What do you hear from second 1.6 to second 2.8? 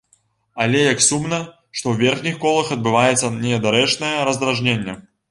што ў верхніх колах